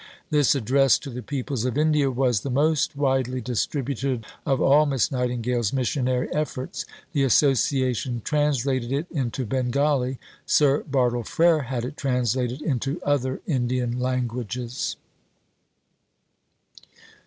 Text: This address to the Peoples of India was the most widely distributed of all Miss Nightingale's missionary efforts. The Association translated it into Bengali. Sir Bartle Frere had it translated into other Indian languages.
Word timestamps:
This 0.31 0.55
address 0.55 0.97
to 0.97 1.11
the 1.11 1.21
Peoples 1.21 1.63
of 1.63 1.77
India 1.77 2.09
was 2.09 2.39
the 2.39 2.49
most 2.49 2.95
widely 2.95 3.39
distributed 3.39 4.25
of 4.47 4.59
all 4.59 4.87
Miss 4.87 5.11
Nightingale's 5.11 5.71
missionary 5.73 6.27
efforts. 6.33 6.85
The 7.13 7.21
Association 7.23 8.23
translated 8.25 8.91
it 8.91 9.05
into 9.11 9.45
Bengali. 9.45 10.17
Sir 10.47 10.81
Bartle 10.89 11.21
Frere 11.21 11.61
had 11.67 11.85
it 11.85 11.97
translated 11.97 12.63
into 12.63 12.99
other 13.03 13.41
Indian 13.45 13.99
languages. 13.99 14.95